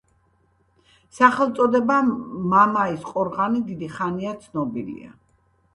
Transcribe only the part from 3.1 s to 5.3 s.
ყორღანი დიდი ხანია ცნობილია.